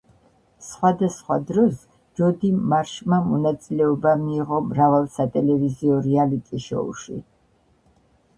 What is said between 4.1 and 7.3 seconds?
მიიღო მრავალ სატელევიზიო რეალიტი-შოუში.